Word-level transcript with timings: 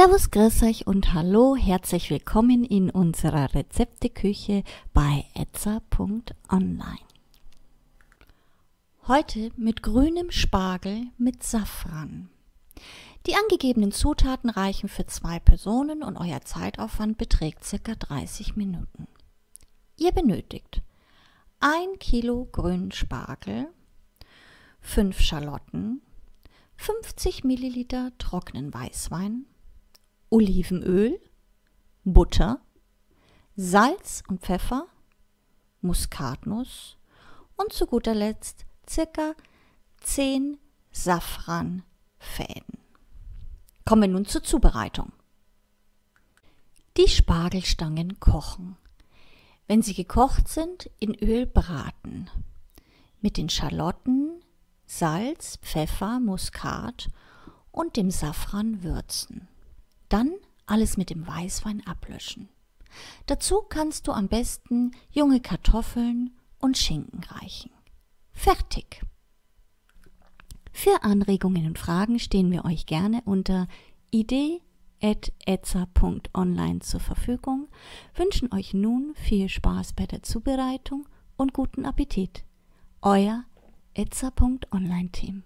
Servus, 0.00 0.30
grüß 0.30 0.62
euch 0.62 0.86
und 0.86 1.12
hallo, 1.12 1.56
herzlich 1.56 2.08
willkommen 2.08 2.62
in 2.62 2.88
unserer 2.88 3.52
Rezepteküche 3.52 4.62
bei 4.94 5.24
etza.online. 5.34 7.00
Heute 9.08 9.50
mit 9.56 9.82
grünem 9.82 10.30
Spargel 10.30 11.08
mit 11.18 11.42
Safran. 11.42 12.30
Die 13.26 13.34
angegebenen 13.34 13.90
Zutaten 13.90 14.50
reichen 14.50 14.88
für 14.88 15.06
zwei 15.06 15.40
Personen 15.40 16.04
und 16.04 16.16
euer 16.16 16.42
Zeitaufwand 16.42 17.18
beträgt 17.18 17.68
ca. 17.68 17.96
30 17.96 18.54
Minuten. 18.54 19.08
Ihr 19.96 20.12
benötigt 20.12 20.80
1 21.58 21.98
Kilo 21.98 22.46
grünen 22.52 22.92
Spargel, 22.92 23.66
5 24.80 25.18
Schalotten, 25.18 26.02
50 26.76 27.42
Milliliter 27.42 28.12
trockenen 28.18 28.72
Weißwein, 28.72 29.44
Olivenöl, 30.30 31.18
Butter, 32.04 32.60
Salz 33.56 34.22
und 34.28 34.42
Pfeffer, 34.42 34.86
Muskatnuss 35.80 36.96
und 37.56 37.72
zu 37.72 37.86
guter 37.86 38.14
Letzt 38.14 38.66
circa 38.88 39.34
10 40.00 40.58
Safranfäden. 40.92 42.78
Kommen 43.84 44.02
wir 44.02 44.08
nun 44.08 44.26
zur 44.26 44.42
Zubereitung. 44.42 45.12
Die 46.96 47.08
Spargelstangen 47.08 48.20
kochen. 48.20 48.76
Wenn 49.66 49.82
sie 49.82 49.94
gekocht 49.94 50.48
sind, 50.48 50.90
in 50.98 51.14
Öl 51.14 51.46
braten. 51.46 52.30
Mit 53.20 53.36
den 53.36 53.48
Schalotten, 53.48 54.42
Salz, 54.86 55.58
Pfeffer, 55.62 56.20
Muskat 56.20 57.08
und 57.70 57.96
dem 57.96 58.10
Safran 58.10 58.82
würzen. 58.82 59.48
Dann 60.08 60.32
alles 60.66 60.96
mit 60.96 61.10
dem 61.10 61.26
Weißwein 61.26 61.84
ablöschen. 61.86 62.48
Dazu 63.26 63.62
kannst 63.62 64.06
du 64.06 64.12
am 64.12 64.28
besten 64.28 64.92
junge 65.10 65.40
Kartoffeln 65.40 66.30
und 66.58 66.78
Schinken 66.78 67.24
reichen. 67.24 67.72
Fertig. 68.32 69.02
Für 70.72 71.02
Anregungen 71.02 71.66
und 71.66 71.78
Fragen 71.78 72.18
stehen 72.18 72.50
wir 72.50 72.64
euch 72.64 72.86
gerne 72.86 73.20
unter 73.24 73.68
idee.etza.online 74.10 76.80
zur 76.80 77.00
Verfügung, 77.00 77.68
wünschen 78.14 78.54
euch 78.54 78.72
nun 78.74 79.14
viel 79.16 79.48
Spaß 79.48 79.94
bei 79.94 80.06
der 80.06 80.22
Zubereitung 80.22 81.08
und 81.36 81.52
guten 81.52 81.84
Appetit. 81.84 82.44
Euer 83.02 83.44
etza.online 83.94 85.10
Team. 85.10 85.42